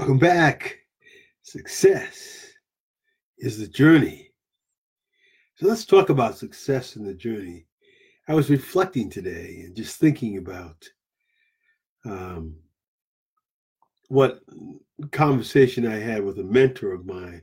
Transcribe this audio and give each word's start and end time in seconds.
Welcome 0.00 0.16
back. 0.16 0.78
Success 1.42 2.46
is 3.38 3.58
the 3.58 3.68
journey. 3.68 4.30
So 5.56 5.66
let's 5.66 5.84
talk 5.84 6.08
about 6.08 6.38
success 6.38 6.96
in 6.96 7.04
the 7.04 7.12
journey. 7.12 7.66
I 8.26 8.32
was 8.32 8.48
reflecting 8.48 9.10
today 9.10 9.60
and 9.62 9.76
just 9.76 10.00
thinking 10.00 10.38
about 10.38 10.88
um, 12.06 12.56
what 14.08 14.40
conversation 15.10 15.86
I 15.86 15.98
had 15.98 16.24
with 16.24 16.38
a 16.38 16.44
mentor 16.44 16.94
of 16.94 17.04
mine. 17.04 17.42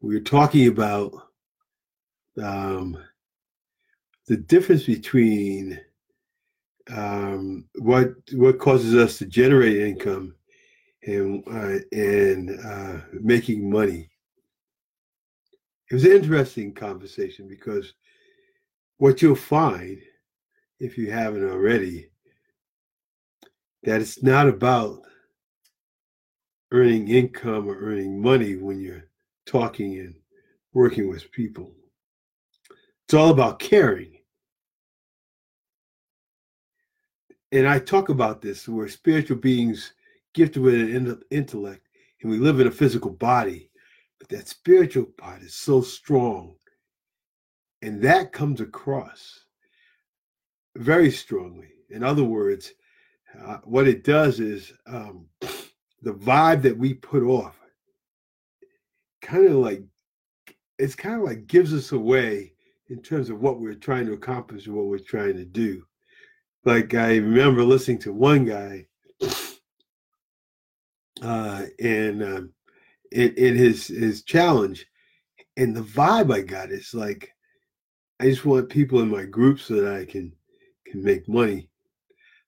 We 0.00 0.14
were 0.14 0.24
talking 0.24 0.68
about 0.68 1.12
um, 2.42 2.96
the 4.26 4.38
difference 4.38 4.84
between 4.84 5.78
um, 6.90 7.66
what 7.74 8.14
what 8.32 8.58
causes 8.58 8.94
us 8.94 9.18
to 9.18 9.26
generate 9.26 9.76
income 9.76 10.34
and 11.04 11.42
uh, 11.46 11.78
and 11.92 12.58
uh, 12.64 13.00
making 13.12 13.70
money. 13.70 14.10
It 15.90 15.94
was 15.94 16.04
an 16.04 16.12
interesting 16.12 16.72
conversation 16.72 17.48
because 17.48 17.94
what 18.98 19.22
you'll 19.22 19.34
find, 19.34 20.00
if 20.78 20.96
you 20.96 21.10
haven't 21.10 21.48
already, 21.48 22.10
that 23.82 24.00
it's 24.00 24.22
not 24.22 24.48
about 24.48 25.00
earning 26.70 27.08
income 27.08 27.68
or 27.68 27.76
earning 27.80 28.20
money 28.20 28.56
when 28.56 28.80
you're 28.80 29.08
talking 29.46 29.98
and 29.98 30.14
working 30.72 31.08
with 31.08 31.32
people. 31.32 31.72
It's 33.06 33.14
all 33.14 33.30
about 33.30 33.58
caring. 33.58 34.18
And 37.52 37.66
I 37.66 37.80
talk 37.80 38.10
about 38.10 38.40
this, 38.40 38.68
we're 38.68 38.86
spiritual 38.86 39.38
beings 39.38 39.92
gifted 40.34 40.62
with 40.62 40.74
an 40.74 41.20
intellect, 41.30 41.86
and 42.22 42.30
we 42.30 42.38
live 42.38 42.60
in 42.60 42.66
a 42.66 42.72
physical 42.72 43.10
body, 43.10 43.70
but 44.18 44.28
that 44.28 44.48
spiritual 44.48 45.06
part 45.16 45.42
is 45.42 45.54
so 45.54 45.80
strong. 45.80 46.54
And 47.82 48.02
that 48.02 48.32
comes 48.32 48.60
across 48.60 49.44
very 50.76 51.10
strongly. 51.10 51.68
In 51.88 52.04
other 52.04 52.24
words, 52.24 52.72
uh, 53.42 53.58
what 53.64 53.88
it 53.88 54.04
does 54.04 54.40
is 54.40 54.72
um, 54.86 55.26
the 56.02 56.14
vibe 56.14 56.62
that 56.62 56.76
we 56.76 56.94
put 56.94 57.22
off 57.22 57.56
kind 59.20 59.46
of 59.46 59.52
like 59.52 59.82
it's 60.78 60.94
kind 60.94 61.16
of 61.16 61.22
like 61.22 61.46
gives 61.46 61.74
us 61.74 61.92
away 61.92 62.54
in 62.88 63.02
terms 63.02 63.30
of 63.30 63.40
what 63.40 63.60
we're 63.60 63.74
trying 63.74 64.06
to 64.06 64.14
accomplish 64.14 64.66
and 64.66 64.74
what 64.74 64.86
we're 64.86 64.98
trying 64.98 65.36
to 65.36 65.44
do. 65.44 65.84
Like 66.64 66.94
I 66.94 67.16
remember 67.16 67.62
listening 67.62 67.98
to 68.00 68.12
one 68.12 68.44
guy 68.44 68.86
uh, 71.22 71.64
and 71.78 72.22
um, 72.22 72.52
in, 73.12 73.34
in 73.34 73.56
his 73.56 73.86
his 73.88 74.22
challenge, 74.22 74.86
and 75.56 75.76
the 75.76 75.82
vibe 75.82 76.32
I 76.32 76.40
got 76.40 76.70
is 76.70 76.94
like, 76.94 77.30
I 78.20 78.24
just 78.24 78.44
want 78.44 78.68
people 78.68 79.00
in 79.00 79.08
my 79.08 79.24
group 79.24 79.60
so 79.60 79.74
that 79.74 79.94
I 79.94 80.04
can 80.04 80.32
can 80.86 81.02
make 81.02 81.28
money, 81.28 81.68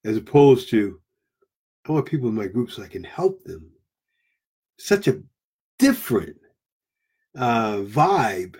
as 0.05 0.17
opposed 0.17 0.69
to, 0.71 1.01
I 1.87 1.93
want 1.93 2.07
people 2.07 2.29
in 2.29 2.35
my 2.35 2.47
group 2.47 2.71
so 2.71 2.83
I 2.83 2.89
can 2.89 3.05
help 3.05 3.43
them. 3.45 3.71
Such 4.79 5.09
a 5.09 5.23
different 5.79 6.37
uh, 7.37 7.79
vibe 7.79 8.57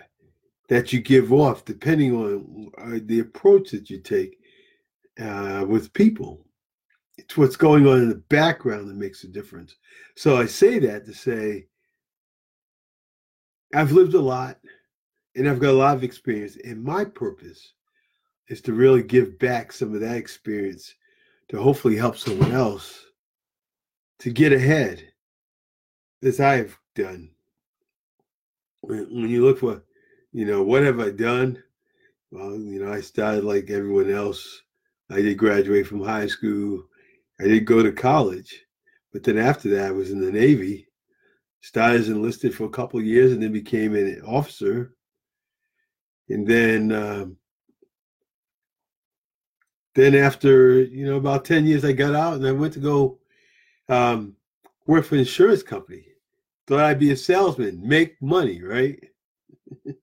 that 0.69 0.93
you 0.93 1.01
give 1.01 1.33
off 1.33 1.65
depending 1.65 2.15
on 2.15 2.71
uh, 2.77 2.99
the 3.05 3.19
approach 3.19 3.71
that 3.71 3.89
you 3.89 3.99
take 3.99 4.37
uh, 5.19 5.65
with 5.67 5.93
people 5.93 6.45
it's 7.17 7.37
what's 7.37 7.55
going 7.55 7.87
on 7.87 8.01
in 8.01 8.09
the 8.09 8.15
background 8.15 8.89
that 8.89 8.95
makes 8.95 9.23
a 9.23 9.27
difference. 9.27 9.75
So 10.15 10.37
I 10.37 10.45
say 10.45 10.79
that 10.79 11.05
to 11.05 11.13
say 11.13 11.67
I've 13.73 13.91
lived 13.91 14.13
a 14.13 14.21
lot 14.21 14.57
and 15.35 15.49
I've 15.49 15.59
got 15.59 15.71
a 15.71 15.73
lot 15.73 15.95
of 15.95 16.03
experience, 16.03 16.57
and 16.63 16.83
my 16.83 17.03
purpose 17.05 17.73
is 18.49 18.61
to 18.61 18.73
really 18.73 19.01
give 19.01 19.39
back 19.39 19.71
some 19.71 19.93
of 19.95 20.01
that 20.01 20.17
experience 20.17 20.93
to 21.49 21.61
hopefully 21.61 21.95
help 21.95 22.17
someone 22.17 22.51
else 22.51 23.05
to 24.19 24.29
get 24.29 24.53
ahead 24.53 25.03
as 26.21 26.39
I've 26.39 26.77
done. 26.95 27.31
When, 28.81 29.07
you 29.09 29.43
look 29.43 29.59
for, 29.59 29.83
you 30.33 30.45
know, 30.45 30.61
what 30.61 30.83
have 30.83 30.99
I 30.99 31.09
done? 31.09 31.61
Well, 32.31 32.51
you 32.51 32.83
know, 32.83 32.91
I 32.91 33.01
started 33.01 33.43
like 33.43 33.69
everyone 33.69 34.11
else. 34.11 34.61
I 35.09 35.21
did 35.21 35.37
graduate 35.37 35.87
from 35.87 36.03
high 36.03 36.27
school. 36.27 36.83
I 37.43 37.47
didn't 37.47 37.65
go 37.65 37.83
to 37.83 37.91
college, 37.91 38.63
but 39.11 39.21
then 39.23 39.37
after 39.37 39.69
that, 39.71 39.87
I 39.87 39.91
was 39.91 40.11
in 40.11 40.21
the 40.21 40.31
Navy. 40.31 40.87
Started 41.59 41.99
as 42.01 42.09
enlisted 42.09 42.55
for 42.55 42.65
a 42.65 42.69
couple 42.69 43.01
years, 43.01 43.33
and 43.33 43.43
then 43.43 43.51
became 43.51 43.95
an 43.95 44.21
officer. 44.25 44.93
And 46.29 46.47
then, 46.47 46.91
um, 46.93 47.37
then 49.93 50.15
after 50.15 50.81
you 50.83 51.05
know 51.05 51.17
about 51.17 51.43
ten 51.43 51.65
years, 51.65 51.83
I 51.83 51.91
got 51.91 52.15
out 52.15 52.35
and 52.35 52.47
I 52.47 52.53
went 52.53 52.73
to 52.73 52.79
go 52.79 53.19
um, 53.89 54.37
work 54.87 55.03
for 55.03 55.15
an 55.15 55.19
insurance 55.19 55.63
company. 55.63 56.05
Thought 56.67 56.79
I'd 56.79 56.99
be 56.99 57.11
a 57.11 57.17
salesman, 57.17 57.85
make 57.85 58.21
money, 58.21 58.61
right? 58.61 59.03
yeah, 59.85 59.95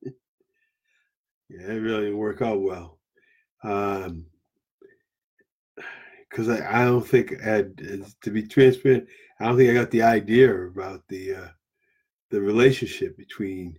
it 1.48 1.80
really 1.80 2.04
didn't 2.04 2.18
work 2.18 2.42
out 2.42 2.60
well. 2.60 2.98
Um, 3.62 4.26
because 6.30 6.48
I, 6.48 6.82
I 6.82 6.84
don't 6.84 7.06
think 7.06 7.40
had 7.40 7.76
to 8.22 8.30
be 8.30 8.42
transparent. 8.42 9.08
I 9.40 9.46
don't 9.46 9.56
think 9.56 9.70
I 9.70 9.74
got 9.74 9.90
the 9.90 10.02
idea 10.02 10.66
about 10.66 11.02
the 11.08 11.34
uh, 11.34 11.48
the 12.30 12.40
relationship 12.40 13.16
between 13.16 13.78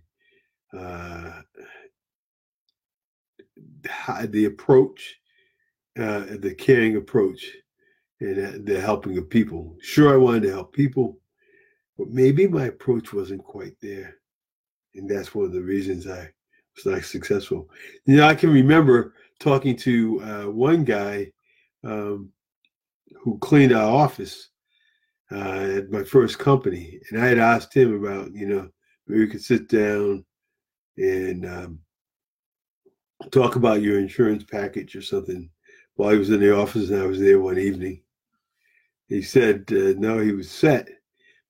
uh, 0.76 1.40
the 4.26 4.44
approach, 4.44 5.16
uh, 5.98 6.24
the 6.38 6.54
caring 6.56 6.96
approach, 6.96 7.50
and 8.20 8.66
the 8.66 8.80
helping 8.80 9.16
of 9.18 9.30
people. 9.30 9.76
Sure, 9.80 10.12
I 10.12 10.16
wanted 10.16 10.42
to 10.44 10.52
help 10.52 10.72
people, 10.72 11.18
but 11.96 12.08
maybe 12.08 12.46
my 12.46 12.66
approach 12.66 13.12
wasn't 13.12 13.44
quite 13.44 13.74
there, 13.80 14.16
and 14.94 15.08
that's 15.08 15.34
one 15.34 15.46
of 15.46 15.52
the 15.52 15.62
reasons 15.62 16.06
I 16.06 16.30
was 16.76 16.86
not 16.86 17.04
successful. 17.04 17.70
You 18.04 18.18
know, 18.18 18.26
I 18.26 18.34
can 18.34 18.52
remember 18.52 19.14
talking 19.40 19.76
to 19.76 20.20
uh, 20.22 20.50
one 20.50 20.84
guy. 20.84 21.32
Um, 21.84 22.30
who 23.20 23.38
cleaned 23.38 23.72
our 23.72 23.90
office 23.90 24.48
uh, 25.30 25.76
at 25.78 25.90
my 25.90 26.02
first 26.02 26.38
company, 26.38 27.00
and 27.10 27.22
I 27.22 27.26
had 27.26 27.38
asked 27.38 27.74
him 27.74 28.04
about, 28.04 28.34
you 28.34 28.46
know, 28.46 28.68
we 29.08 29.26
could 29.26 29.42
sit 29.42 29.68
down 29.68 30.24
and 30.96 31.46
um, 31.46 31.78
talk 33.30 33.56
about 33.56 33.82
your 33.82 33.98
insurance 33.98 34.44
package 34.44 34.94
or 34.94 35.02
something 35.02 35.48
while 35.94 36.10
he 36.10 36.18
was 36.18 36.30
in 36.30 36.40
the 36.40 36.54
office, 36.54 36.90
and 36.90 37.02
I 37.02 37.06
was 37.06 37.20
there 37.20 37.40
one 37.40 37.58
evening. 37.58 38.02
He 39.08 39.22
said 39.22 39.64
uh, 39.70 39.94
no, 39.98 40.18
he 40.18 40.32
was 40.32 40.50
set, 40.50 40.88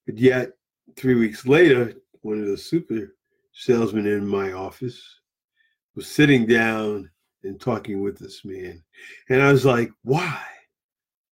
but 0.06 0.18
yet 0.18 0.52
three 0.96 1.14
weeks 1.14 1.46
later, 1.46 1.94
one 2.22 2.40
of 2.40 2.46
the 2.46 2.56
super 2.56 3.14
salesmen 3.52 4.06
in 4.06 4.26
my 4.26 4.52
office 4.52 5.00
was 5.94 6.06
sitting 6.06 6.46
down 6.46 7.10
and 7.44 7.60
talking 7.60 8.02
with 8.02 8.18
this 8.18 8.44
man, 8.44 8.82
and 9.28 9.42
I 9.42 9.52
was 9.52 9.64
like, 9.64 9.90
why? 10.02 10.40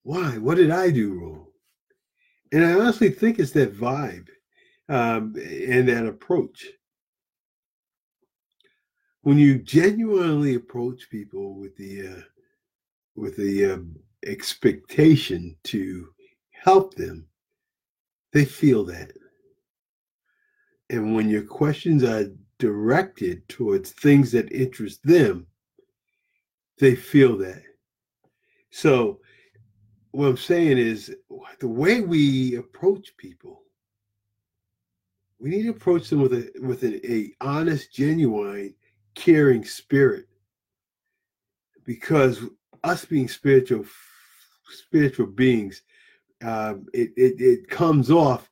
Why? 0.02 0.38
What 0.38 0.56
did 0.56 0.70
I 0.70 0.90
do 0.90 1.14
wrong? 1.14 1.46
And 2.52 2.64
I 2.64 2.72
honestly 2.72 3.10
think 3.10 3.38
it's 3.38 3.52
that 3.52 3.76
vibe 3.76 4.28
um, 4.88 5.34
and 5.36 5.88
that 5.88 6.06
approach. 6.06 6.66
When 9.22 9.38
you 9.38 9.58
genuinely 9.58 10.54
approach 10.54 11.10
people 11.10 11.54
with 11.54 11.76
the 11.76 12.08
uh, 12.08 12.22
with 13.14 13.36
the 13.36 13.72
um, 13.72 13.96
expectation 14.24 15.56
to 15.64 16.08
help 16.50 16.94
them, 16.94 17.26
they 18.32 18.44
feel 18.44 18.84
that. 18.86 19.12
And 20.88 21.14
when 21.14 21.28
your 21.28 21.44
questions 21.44 22.02
are 22.02 22.32
directed 22.58 23.48
towards 23.48 23.90
things 23.90 24.32
that 24.32 24.52
interest 24.52 25.00
them, 25.04 25.46
they 26.78 26.96
feel 26.96 27.36
that. 27.38 27.62
So 28.70 29.20
what 30.12 30.26
I'm 30.26 30.36
saying 30.36 30.78
is 30.78 31.14
the 31.60 31.68
way 31.68 32.00
we 32.00 32.56
approach 32.56 33.16
people, 33.16 33.62
we 35.38 35.50
need 35.50 35.62
to 35.62 35.70
approach 35.70 36.10
them 36.10 36.20
with 36.20 36.32
a 36.34 36.50
with 36.60 36.82
an 36.82 37.00
a 37.04 37.32
honest, 37.40 37.92
genuine, 37.92 38.74
caring 39.14 39.64
spirit. 39.64 40.26
Because 41.84 42.42
us 42.84 43.04
being 43.04 43.28
spiritual 43.28 43.84
spiritual 44.68 45.26
beings, 45.26 45.82
um, 46.42 46.86
it, 46.92 47.12
it 47.16 47.40
it 47.40 47.68
comes 47.68 48.10
off 48.10 48.50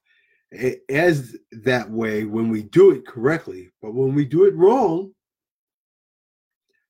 as 0.89 1.37
that 1.53 1.91
way 1.91 2.25
when 2.25 2.49
we 2.49 2.63
do 2.63 2.93
it 2.93 3.07
correctly. 3.07 3.71
But 3.83 3.95
when 3.95 4.15
we 4.15 4.25
do 4.25 4.47
it 4.47 4.55
wrong, 4.55 5.13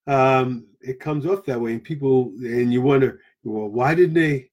um, 0.07 0.67
it 0.81 1.01
comes 1.01 1.27
off 1.27 1.45
that 1.47 1.61
way, 1.61 1.73
and 1.73 1.83
people 1.83 2.33
and 2.39 2.73
you 2.73 2.83
wonder, 2.83 3.21
well, 3.43 3.69
why 3.69 3.95
didn't 3.95 4.15
they 4.15 4.51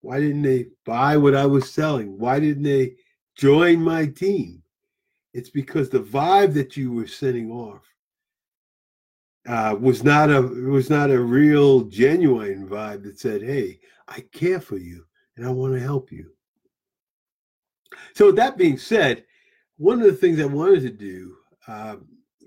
why 0.00 0.20
didn't 0.20 0.42
they 0.42 0.66
buy 0.84 1.16
what 1.16 1.34
I 1.34 1.46
was 1.46 1.70
selling? 1.70 2.18
Why 2.18 2.38
didn't 2.40 2.62
they 2.62 2.96
join 3.36 3.80
my 3.80 4.06
team. 4.06 4.62
It's 5.34 5.50
because 5.50 5.90
the 5.90 6.00
vibe 6.00 6.54
that 6.54 6.76
you 6.76 6.92
were 6.92 7.06
sending 7.06 7.50
off 7.50 7.82
uh, 9.46 9.76
was 9.78 10.02
not 10.02 10.30
a 10.30 10.40
was 10.40 10.90
not 10.90 11.10
a 11.10 11.20
real 11.20 11.82
genuine 11.82 12.66
vibe 12.66 13.04
that 13.04 13.20
said, 13.20 13.42
"Hey, 13.42 13.78
I 14.08 14.20
care 14.32 14.60
for 14.60 14.78
you 14.78 15.04
and 15.36 15.46
I 15.46 15.50
want 15.50 15.74
to 15.74 15.80
help 15.80 16.10
you." 16.10 16.32
So, 18.14 18.32
that 18.32 18.56
being 18.56 18.78
said, 18.78 19.24
one 19.76 20.00
of 20.00 20.06
the 20.06 20.14
things 20.14 20.40
I 20.40 20.46
wanted 20.46 20.80
to 20.80 20.90
do, 20.90 21.36
uh, 21.68 21.96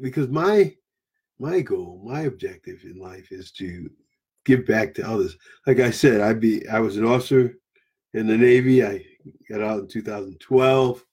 because 0.02 0.28
my 0.28 0.75
my 1.38 1.62
goal, 1.62 2.02
my 2.04 2.22
objective 2.22 2.84
in 2.84 2.98
life 2.98 3.31
is 3.31 3.52
to 3.54 3.90
give 4.57 4.66
back 4.66 4.94
to 4.96 5.07
others. 5.07 5.38
Like 5.68 5.80
I 5.80 5.92
said, 5.92 6.22
I 6.22 6.34
be 6.34 6.68
I 6.68 6.80
was 6.80 6.98
an 6.98 7.06
officer 7.06 7.56
in 8.13 8.28
the 8.28 8.38
Navy. 8.38 8.84
I 8.84 9.04
got 9.50 9.62
out 9.62 9.80
in 9.80 9.88
2012. 9.88 11.06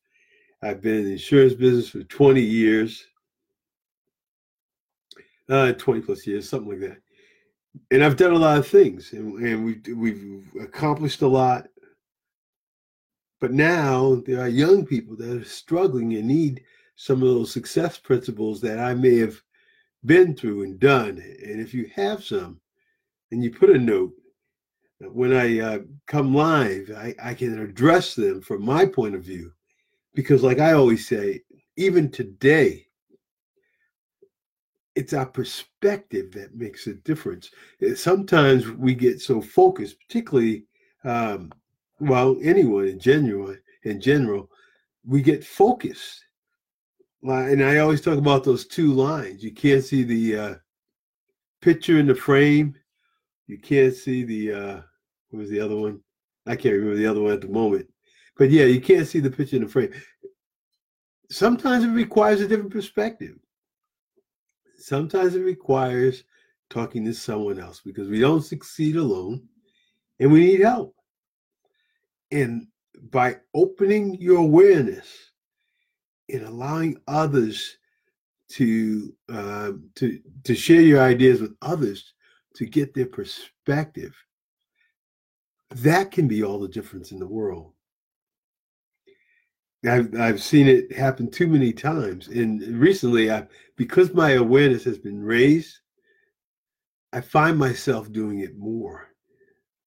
I've 0.62 0.80
been 0.80 0.96
in 0.96 1.04
the 1.04 1.12
insurance 1.12 1.54
business 1.54 1.88
for 1.88 2.02
20 2.02 2.40
years 2.40 3.06
uh, 5.48 5.72
20 5.72 6.00
plus 6.00 6.26
years, 6.26 6.48
something 6.48 6.70
like 6.70 6.90
that. 6.90 6.98
And 7.90 8.02
I've 8.02 8.16
done 8.16 8.32
a 8.32 8.38
lot 8.38 8.58
of 8.58 8.66
things 8.66 9.12
and, 9.12 9.38
and 9.38 9.64
we've, 9.64 9.96
we've 9.96 10.48
accomplished 10.60 11.22
a 11.22 11.26
lot. 11.26 11.68
But 13.40 13.52
now 13.52 14.22
there 14.26 14.40
are 14.40 14.48
young 14.48 14.86
people 14.86 15.14
that 15.16 15.42
are 15.42 15.44
struggling 15.44 16.14
and 16.14 16.26
need 16.26 16.62
some 16.96 17.22
of 17.22 17.28
those 17.28 17.52
success 17.52 17.98
principles 17.98 18.60
that 18.62 18.78
I 18.78 18.94
may 18.94 19.18
have 19.18 19.40
been 20.06 20.34
through 20.34 20.62
and 20.62 20.80
done. 20.80 21.22
And 21.44 21.60
if 21.60 21.74
you 21.74 21.90
have 21.94 22.24
some 22.24 22.60
and 23.30 23.42
you 23.42 23.50
put 23.50 23.70
a 23.70 23.78
note, 23.78 24.12
when 25.00 25.32
I 25.32 25.60
uh, 25.60 25.78
come 26.06 26.34
live, 26.34 26.90
I, 26.96 27.14
I 27.22 27.34
can 27.34 27.58
address 27.60 28.14
them 28.14 28.40
from 28.40 28.64
my 28.64 28.86
point 28.86 29.14
of 29.14 29.22
view. 29.22 29.52
Because, 30.14 30.42
like 30.42 30.58
I 30.58 30.72
always 30.72 31.06
say, 31.06 31.42
even 31.76 32.10
today, 32.10 32.86
it's 34.94 35.12
our 35.12 35.26
perspective 35.26 36.32
that 36.32 36.56
makes 36.56 36.86
a 36.86 36.94
difference. 36.94 37.50
Eh, 37.82 37.94
sometimes 37.94 38.70
we 38.70 38.94
get 38.94 39.20
so 39.20 39.42
focused, 39.42 39.96
particularly, 40.00 40.64
um, 41.04 41.52
well, 42.00 42.38
anyone 42.42 42.86
in 42.86 42.98
general, 42.98 43.54
in 43.82 44.00
general, 44.00 44.50
we 45.04 45.20
get 45.20 45.44
focused. 45.44 46.24
And 47.22 47.62
I 47.62 47.78
always 47.78 48.00
talk 48.00 48.18
about 48.18 48.44
those 48.44 48.66
two 48.66 48.92
lines. 48.92 49.44
You 49.44 49.52
can't 49.52 49.84
see 49.84 50.02
the 50.02 50.36
uh, 50.36 50.54
picture 51.60 51.98
in 51.98 52.06
the 52.06 52.14
frame. 52.14 52.74
You 53.46 53.58
can't 53.58 53.94
see 53.94 54.24
the 54.24 54.52
uh, 54.52 54.80
what 55.30 55.40
was 55.40 55.50
the 55.50 55.60
other 55.60 55.76
one? 55.76 56.00
I 56.46 56.56
can't 56.56 56.74
remember 56.74 56.96
the 56.96 57.06
other 57.06 57.20
one 57.20 57.32
at 57.32 57.40
the 57.40 57.48
moment. 57.48 57.88
But 58.36 58.50
yeah, 58.50 58.64
you 58.64 58.80
can't 58.80 59.06
see 59.06 59.20
the 59.20 59.30
picture 59.30 59.56
in 59.56 59.62
the 59.62 59.68
frame. 59.68 59.92
Sometimes 61.30 61.84
it 61.84 61.88
requires 61.88 62.40
a 62.40 62.48
different 62.48 62.72
perspective 62.72 63.36
sometimes 64.78 65.34
it 65.34 65.40
requires 65.40 66.24
talking 66.70 67.04
to 67.04 67.12
someone 67.12 67.58
else 67.58 67.80
because 67.84 68.08
we 68.08 68.20
don't 68.20 68.42
succeed 68.42 68.96
alone 68.96 69.42
and 70.20 70.32
we 70.32 70.40
need 70.40 70.60
help. 70.60 70.94
And 72.30 72.66
by 73.10 73.36
opening 73.54 74.16
your 74.20 74.38
awareness 74.38 75.32
and 76.28 76.42
allowing 76.42 76.96
others 77.06 77.76
to 78.48 79.12
uh, 79.28 79.72
to 79.96 80.20
to 80.44 80.54
share 80.54 80.80
your 80.80 81.00
ideas 81.00 81.40
with 81.40 81.56
others 81.62 82.14
to 82.56 82.66
get 82.66 82.94
their 82.94 83.06
perspective, 83.06 84.14
that 85.70 86.10
can 86.10 86.28
be 86.28 86.42
all 86.42 86.60
the 86.60 86.68
difference 86.68 87.12
in 87.12 87.18
the 87.18 87.26
world. 87.26 87.72
I've 89.86 90.18
I've 90.18 90.42
seen 90.42 90.66
it 90.66 90.92
happen 90.92 91.30
too 91.30 91.46
many 91.46 91.72
times, 91.72 92.28
and 92.28 92.60
recently, 92.78 93.30
I 93.30 93.46
because 93.76 94.12
my 94.14 94.32
awareness 94.32 94.84
has 94.84 94.98
been 94.98 95.22
raised, 95.22 95.78
I 97.12 97.20
find 97.20 97.58
myself 97.58 98.10
doing 98.10 98.40
it 98.40 98.56
more, 98.56 99.08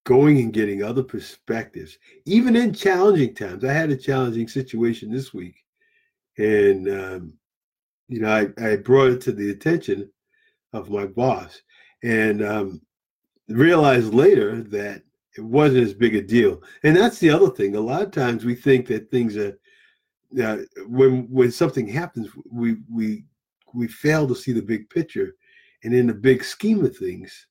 going 0.05 0.39
and 0.39 0.53
getting 0.53 0.83
other 0.83 1.03
perspectives, 1.03 1.97
even 2.25 2.55
in 2.55 2.73
challenging 2.73 3.35
times. 3.35 3.63
I 3.63 3.73
had 3.73 3.89
a 3.89 3.97
challenging 3.97 4.47
situation 4.47 5.11
this 5.11 5.33
week, 5.33 5.55
and 6.37 6.87
um, 6.87 7.33
you 8.07 8.21
know, 8.21 8.29
I, 8.29 8.63
I 8.63 8.75
brought 8.77 9.11
it 9.11 9.21
to 9.21 9.31
the 9.31 9.51
attention 9.51 10.09
of 10.73 10.89
my 10.89 11.05
boss, 11.07 11.61
and 12.03 12.43
um, 12.43 12.81
realized 13.47 14.13
later 14.13 14.63
that 14.63 15.03
it 15.37 15.41
wasn't 15.41 15.83
as 15.83 15.93
big 15.93 16.15
a 16.15 16.21
deal. 16.21 16.61
And 16.83 16.95
that's 16.95 17.19
the 17.19 17.29
other 17.29 17.49
thing. 17.49 17.75
A 17.75 17.79
lot 17.79 18.01
of 18.01 18.11
times 18.11 18.45
we 18.45 18.55
think 18.55 18.87
that 18.87 19.11
things 19.11 19.37
are 19.37 19.57
uh, 20.41 20.57
when 20.87 21.23
when 21.29 21.51
something 21.51 21.87
happens, 21.87 22.29
we 22.51 22.77
we 22.91 23.23
we 23.73 23.87
fail 23.87 24.27
to 24.27 24.35
see 24.35 24.51
the 24.51 24.61
big 24.61 24.89
picture, 24.89 25.35
and 25.83 25.93
in 25.93 26.07
the 26.07 26.13
big 26.13 26.43
scheme 26.43 26.85
of 26.85 26.95
things, 26.95 27.47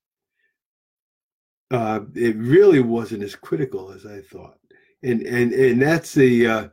uh, 1.71 2.01
it 2.15 2.37
really 2.37 2.81
wasn't 2.81 3.23
as 3.23 3.35
critical 3.35 3.91
as 3.91 4.07
I 4.07 4.21
thought. 4.21 4.59
And 5.03 5.23
and 5.23 5.53
and 5.53 5.83
that's 5.83 6.15
the 6.15 6.47
uh, 6.47 6.69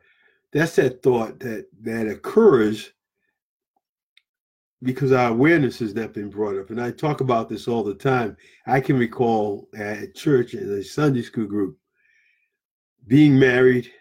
that's 0.53 0.75
that 0.75 1.01
thought 1.01 1.39
that 1.39 1.67
that 1.81 2.07
occurs 2.07 2.91
because 4.85 5.11
our 5.11 5.29
awareness 5.29 5.79
has 5.79 5.95
not 5.95 6.13
been 6.13 6.29
brought 6.29 6.57
up. 6.57 6.69
And 6.69 6.79
I 6.79 6.91
talk 6.91 7.19
about 7.19 7.49
this 7.49 7.67
all 7.67 7.83
the 7.83 7.95
time. 7.95 8.37
I 8.67 8.79
can 8.79 8.97
recall 8.97 9.67
at 9.75 10.15
church 10.15 10.53
in 10.53 10.71
a 10.71 10.83
Sunday 10.83 11.23
school 11.23 11.47
group 11.47 11.77
being 13.07 13.37
married 13.37 13.91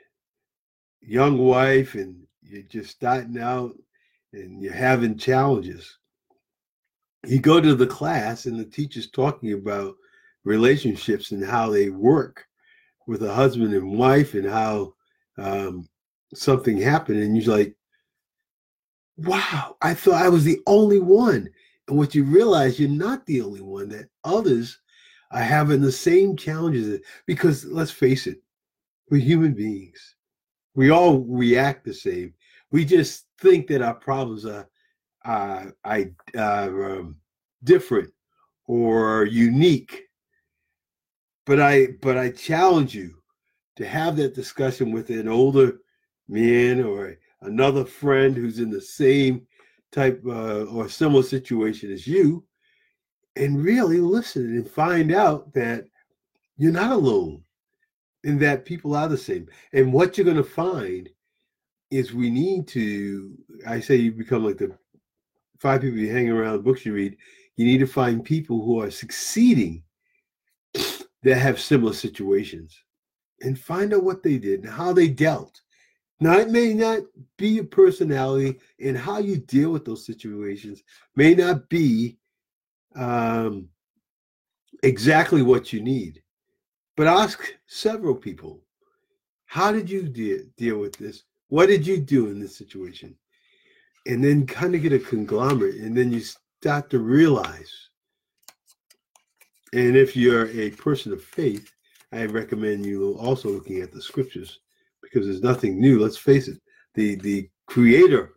young 1.01 1.39
wife 1.39 1.95
and 1.95 2.23
you're 2.43 2.63
just 2.63 2.91
starting 2.91 3.39
out 3.39 3.73
and 4.33 4.63
you're 4.63 4.73
having 4.73 5.17
challenges. 5.17 5.99
You 7.27 7.41
go 7.41 7.61
to 7.61 7.75
the 7.75 7.87
class 7.87 8.45
and 8.45 8.61
the 8.61 8.65
teacher's 8.67 9.11
talking 9.11 9.55
about 9.55 9.95
relationships 10.45 11.31
and 11.31 11.43
how 11.43 11.71
they 11.71 11.89
work 11.89 12.45
with 13.07 13.23
a 13.23 13.33
husband 13.33 13.73
and 13.73 13.99
wife 13.99 14.35
and 14.35 14.47
how 14.47 14.95
um, 15.39 15.89
something 16.35 16.79
happened. 16.79 17.23
And 17.23 17.37
you're 17.37 17.57
like, 17.57 17.75
wow, 19.17 19.77
I 19.83 19.95
thought 19.95 20.23
I 20.23 20.29
was 20.29 20.45
the 20.45 20.61
only 20.67 21.01
one. 21.01 21.49
And 21.89 21.99
what 21.99 22.15
you 22.15 22.25
realize, 22.25 22.81
you're 22.81 22.89
not 22.89 23.27
the 23.27 23.43
only 23.43 23.61
one, 23.61 23.89
that 23.91 24.09
others 24.25 24.79
are 25.31 25.43
having 25.43 25.81
the 25.81 25.93
same 25.93 26.37
challenges. 26.37 27.01
Because 27.27 27.65
let's 27.67 27.91
face 27.91 28.27
it, 28.27 28.39
we're 29.11 29.21
human 29.21 29.53
beings 29.53 30.15
we 30.75 30.91
all 30.91 31.21
react 31.21 31.85
the 31.85 31.95
same. 31.95 32.35
We 32.71 32.85
just 32.85 33.27
think 33.39 33.69
that 33.69 33.83
our 33.83 33.95
problems 33.95 34.45
are 34.45 34.69
I, 35.25 36.11
uh, 36.37 36.69
um, 36.69 37.17
different 37.63 38.13
or 38.67 39.25
unique. 39.25 40.03
But 41.47 41.61
I 41.61 41.89
but 42.01 42.19
I 42.19 42.31
challenge 42.31 42.95
you 42.95 43.15
to 43.77 43.87
have 43.87 44.17
that 44.17 44.35
discussion 44.35 44.93
with 44.93 45.11
an 45.11 45.29
older 45.29 45.79
man 46.29 46.83
or 46.83 47.17
another 47.45 47.85
friend 47.85 48.37
who's 48.37 48.59
in 48.59 48.71
the 48.71 48.81
same 48.81 49.47
type 49.93 50.21
uh, 50.27 50.65
or 50.65 50.89
similar 50.89 51.23
situation 51.23 51.93
as 51.93 52.07
you, 52.07 52.45
and 53.37 53.63
really 53.63 54.01
listen 54.01 54.57
and 54.57 54.69
find 54.69 55.13
out 55.13 55.53
that 55.53 55.85
you're 56.57 56.73
not 56.73 56.93
alone 56.93 57.43
and 58.25 58.41
that 58.41 58.65
people 58.65 58.95
are 58.97 59.09
the 59.09 59.19
same. 59.19 59.47
And 59.73 59.93
what 59.93 60.17
you're 60.17 60.25
going 60.25 60.37
to 60.37 60.45
find 60.45 61.09
is 61.91 62.13
we 62.13 62.31
need 62.31 62.67
to, 62.69 63.37
I 63.67 63.81
say 63.81 63.97
you 63.97 64.13
become 64.13 64.45
like 64.45 64.59
the 64.59 64.77
five 65.59 65.83
people 65.83 65.99
you 65.99 66.13
hang 66.13 66.31
around, 66.31 66.57
the 66.57 66.63
books 66.63 66.85
you 66.85 66.95
read. 66.95 67.17
You 67.57 67.67
need 67.67 67.79
to 67.79 67.87
find 67.87 68.25
people 68.25 68.65
who 68.65 68.81
are 68.81 68.91
succeeding 68.91 69.83
that 70.73 71.37
have 71.37 71.61
similar 71.61 71.93
situations 71.93 72.77
and 73.41 73.59
find 73.59 73.95
out 73.95 74.05
what 74.05 74.23
they 74.23 74.39
did 74.39 74.65
and 74.65 74.73
how 74.73 74.93
they 74.93 75.09
dealt. 75.09 75.61
Now, 76.21 76.39
it 76.39 76.51
may 76.51 76.75
not 76.75 77.03
be 77.37 77.49
your 77.49 77.65
personality 77.65 78.61
and 78.81 78.97
how 78.97 79.19
you 79.19 79.37
deal 79.37 79.71
with 79.71 79.85
those 79.85 80.07
situations 80.07 80.83
may 81.17 81.35
not 81.35 81.69
be 81.69 82.17
um, 82.95 83.69
exactly 84.83 85.43
what 85.43 85.73
you 85.73 85.81
need. 85.81 86.23
But 86.97 87.09
ask 87.09 87.43
several 87.67 88.15
people, 88.15 88.61
how 89.47 89.73
did 89.73 89.91
you 89.91 90.09
de- 90.09 90.45
deal 90.57 90.79
with 90.79 90.97
this? 90.97 91.25
What 91.49 91.67
did 91.67 91.87
you 91.87 91.99
do 91.99 92.29
in 92.29 92.39
this 92.39 92.57
situation? 92.57 93.17
And 94.07 94.23
then 94.23 94.47
kind 94.47 94.75
of 94.75 94.83
get 94.83 94.93
a 94.93 94.99
conglomerate, 94.99 95.77
and 95.77 95.97
then 95.97 96.13
you 96.13 96.21
start 96.21 96.91
to 96.91 96.99
realize. 96.99 97.73
And 99.73 99.97
if 99.97 100.17
you're 100.17 100.51
a 100.51 100.71
person 100.71 101.13
of 101.13 101.23
faith, 101.23 101.73
I 102.13 102.27
recommend 102.27 102.87
you 102.87 103.17
also 103.19 103.49
looking 103.49 103.81
at 103.81 103.93
the 103.93 104.01
scriptures 104.01 104.61
because 105.15 105.29
there's 105.29 105.43
nothing 105.43 105.81
new. 105.81 106.01
Let's 106.01 106.17
face 106.17 106.49
it, 106.49 106.61
the 106.95 107.15
the 107.17 107.49
creator 107.67 108.35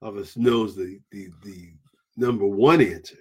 of 0.00 0.16
us 0.16 0.36
knows 0.36 0.76
the 0.76 1.00
the, 1.10 1.28
the 1.42 1.72
number 2.16 2.46
one 2.46 2.80
answer. 2.80 3.16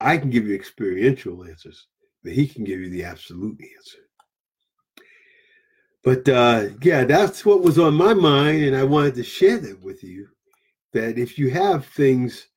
I 0.00 0.16
can 0.16 0.30
give 0.30 0.46
you 0.46 0.54
experiential 0.54 1.44
answers 1.44 1.86
but 2.22 2.32
he 2.32 2.46
can 2.46 2.64
give 2.64 2.80
you 2.80 2.90
the 2.90 3.04
absolute 3.04 3.58
answer. 3.60 3.98
But 6.02 6.28
uh, 6.28 6.74
yeah, 6.82 7.04
that's 7.04 7.44
what 7.44 7.62
was 7.62 7.78
on 7.78 7.94
my 7.94 8.14
mind, 8.14 8.64
and 8.64 8.76
I 8.76 8.84
wanted 8.84 9.14
to 9.16 9.22
share 9.22 9.58
that 9.58 9.82
with 9.82 10.02
you. 10.02 10.28
That 10.92 11.18
if 11.18 11.38
you 11.38 11.50
have 11.50 11.86
things, 11.86 12.48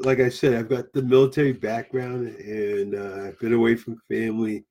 like 0.00 0.20
I 0.20 0.28
said, 0.28 0.54
I've 0.54 0.68
got 0.68 0.92
the 0.92 1.02
military 1.02 1.52
background, 1.52 2.28
and 2.28 2.94
uh, 2.94 3.28
I've 3.28 3.38
been 3.38 3.54
away 3.54 3.74
from 3.76 4.00
family, 4.08 4.64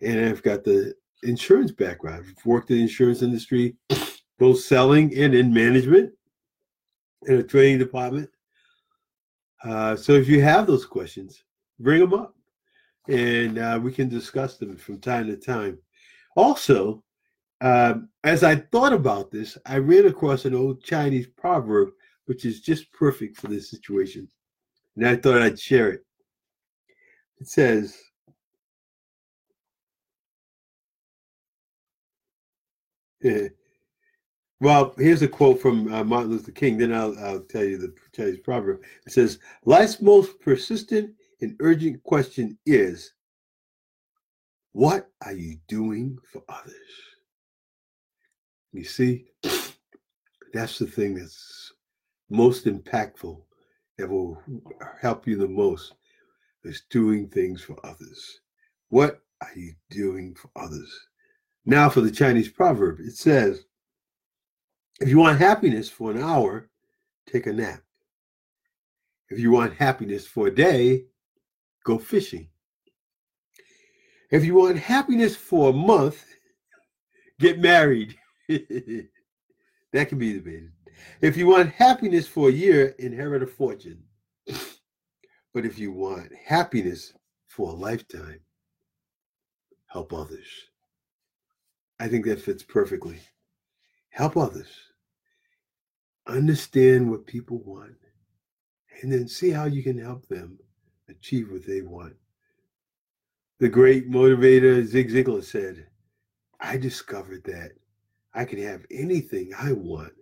and 0.00 0.26
I've 0.26 0.42
got 0.42 0.64
the 0.64 0.94
insurance 1.22 1.72
background. 1.72 2.24
I've 2.28 2.46
worked 2.46 2.70
in 2.70 2.76
the 2.76 2.82
insurance 2.82 3.22
industry, 3.22 3.76
both 4.38 4.60
selling 4.60 5.16
and 5.16 5.34
in 5.34 5.52
management, 5.52 6.12
in 7.26 7.36
a 7.36 7.42
training 7.42 7.78
department. 7.78 8.30
Uh, 9.64 9.96
so 9.96 10.12
if 10.12 10.28
you 10.28 10.40
have 10.40 10.66
those 10.66 10.86
questions, 10.86 11.42
bring 11.80 12.00
them 12.00 12.14
up, 12.14 12.34
and 13.08 13.58
uh, 13.58 13.80
we 13.82 13.92
can 13.92 14.08
discuss 14.08 14.56
them 14.56 14.76
from 14.76 15.00
time 15.00 15.26
to 15.26 15.36
time. 15.36 15.78
Also, 16.36 17.02
um, 17.60 18.08
as 18.22 18.44
I 18.44 18.56
thought 18.56 18.92
about 18.92 19.30
this, 19.30 19.58
I 19.66 19.78
ran 19.78 20.06
across 20.06 20.44
an 20.44 20.54
old 20.54 20.84
Chinese 20.84 21.26
proverb, 21.26 21.90
which 22.26 22.44
is 22.44 22.60
just 22.60 22.92
perfect 22.92 23.36
for 23.40 23.48
this 23.48 23.70
situation. 23.70 24.28
And 24.96 25.08
I 25.08 25.16
thought 25.16 25.42
I'd 25.42 25.58
share 25.58 25.90
it. 25.90 26.04
It 27.40 27.48
says, 27.48 28.00
well, 34.60 34.94
here's 34.96 35.22
a 35.22 35.28
quote 35.28 35.60
from 35.60 35.92
uh, 35.92 36.04
Martin 36.04 36.32
Luther 36.32 36.52
King. 36.52 36.78
Then 36.78 36.92
I'll, 36.92 37.16
I'll 37.18 37.40
tell 37.40 37.64
you 37.64 37.78
the 37.78 37.94
Chinese 38.14 38.40
proverb. 38.40 38.82
It 39.06 39.12
says, 39.12 39.38
Life's 39.64 40.02
most 40.02 40.40
persistent 40.40 41.14
and 41.40 41.56
urgent 41.60 42.02
question 42.02 42.58
is, 42.66 43.12
What 44.72 45.10
are 45.24 45.32
you 45.32 45.58
doing 45.68 46.18
for 46.32 46.42
others? 46.48 46.74
You 48.72 48.84
see, 48.84 49.26
that's 50.52 50.78
the 50.78 50.86
thing 50.86 51.14
that's 51.14 51.72
most 52.30 52.66
impactful, 52.66 53.40
that 53.96 54.08
will 54.08 54.42
help 55.00 55.26
you 55.26 55.36
the 55.36 55.48
most, 55.48 55.94
is 56.64 56.82
doing 56.90 57.28
things 57.28 57.62
for 57.62 57.76
others. 57.84 58.40
What 58.90 59.22
are 59.40 59.56
you 59.56 59.74
doing 59.90 60.34
for 60.34 60.50
others? 60.56 61.07
Now, 61.68 61.90
for 61.90 62.00
the 62.00 62.10
Chinese 62.10 62.48
proverb, 62.48 62.98
it 62.98 63.14
says, 63.14 63.66
if 65.02 65.08
you 65.10 65.18
want 65.18 65.38
happiness 65.38 65.90
for 65.90 66.10
an 66.10 66.16
hour, 66.18 66.70
take 67.30 67.46
a 67.46 67.52
nap. 67.52 67.82
If 69.28 69.38
you 69.38 69.50
want 69.50 69.74
happiness 69.74 70.26
for 70.26 70.46
a 70.46 70.54
day, 70.54 71.04
go 71.84 71.98
fishing. 71.98 72.48
If 74.30 74.46
you 74.46 74.54
want 74.54 74.78
happiness 74.78 75.36
for 75.36 75.68
a 75.68 75.74
month, 75.74 76.24
get 77.38 77.58
married. 77.58 78.16
that 78.48 79.10
can 79.92 80.18
be 80.18 80.32
debated. 80.32 80.72
If 81.20 81.36
you 81.36 81.48
want 81.48 81.74
happiness 81.74 82.26
for 82.26 82.48
a 82.48 82.52
year, 82.52 82.94
inherit 82.98 83.42
a 83.42 83.46
fortune. 83.46 84.02
But 85.54 85.64
if 85.64 85.78
you 85.78 85.92
want 85.92 86.30
happiness 86.46 87.14
for 87.48 87.70
a 87.70 87.74
lifetime, 87.74 88.40
help 89.86 90.12
others. 90.12 90.46
I 92.00 92.08
think 92.08 92.24
that 92.26 92.40
fits 92.40 92.62
perfectly. 92.62 93.18
Help 94.10 94.36
others. 94.36 94.68
Understand 96.26 97.10
what 97.10 97.26
people 97.26 97.58
want, 97.64 97.96
and 99.00 99.12
then 99.12 99.26
see 99.28 99.50
how 99.50 99.64
you 99.64 99.82
can 99.82 99.98
help 99.98 100.26
them 100.28 100.58
achieve 101.08 101.50
what 101.50 101.66
they 101.66 101.80
want. 101.80 102.14
The 103.60 103.68
great 103.68 104.10
motivator 104.10 104.84
Zig 104.84 105.10
Ziglar 105.10 105.42
said, 105.42 105.86
I 106.60 106.76
discovered 106.76 107.44
that 107.44 107.72
I 108.34 108.44
can 108.44 108.62
have 108.62 108.84
anything 108.90 109.52
I 109.58 109.72
want 109.72 110.12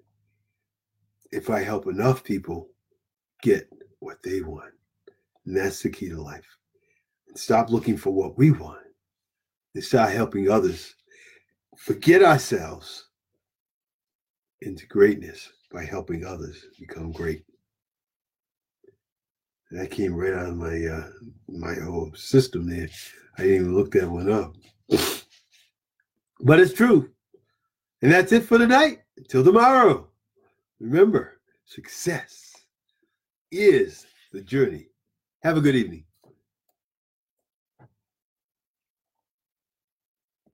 if 1.32 1.50
I 1.50 1.62
help 1.62 1.86
enough 1.86 2.24
people 2.24 2.68
get 3.42 3.68
what 3.98 4.22
they 4.22 4.40
want. 4.40 4.72
And 5.44 5.56
that's 5.56 5.82
the 5.82 5.90
key 5.90 6.08
to 6.08 6.20
life. 6.20 6.46
And 7.28 7.38
stop 7.38 7.70
looking 7.70 7.96
for 7.96 8.10
what 8.10 8.38
we 8.38 8.52
want 8.52 8.86
and 9.74 9.84
start 9.84 10.12
helping 10.12 10.50
others. 10.50 10.95
Forget 11.76 12.22
ourselves 12.22 13.08
into 14.62 14.86
greatness 14.86 15.50
by 15.72 15.84
helping 15.84 16.24
others 16.24 16.64
become 16.78 17.12
great. 17.12 17.44
That 19.70 19.90
came 19.90 20.14
right 20.14 20.32
out 20.32 20.48
of 20.48 20.56
my 20.56 20.84
uh, 20.86 21.08
my 21.48 21.74
whole 21.74 22.12
system 22.14 22.68
there. 22.68 22.88
I 23.36 23.42
didn't 23.42 23.56
even 23.56 23.74
look 23.74 23.90
that 23.92 24.08
one 24.08 24.30
up. 24.30 24.54
but 26.40 26.60
it's 26.60 26.72
true. 26.72 27.10
And 28.02 28.12
that's 28.12 28.32
it 28.32 28.44
for 28.44 28.58
tonight. 28.58 29.00
Until 29.16 29.44
tomorrow. 29.44 30.08
Remember, 30.78 31.40
success 31.64 32.54
is 33.50 34.06
the 34.32 34.42
journey. 34.42 34.88
Have 35.42 35.56
a 35.56 35.60
good 35.60 35.74
evening. 35.74 36.04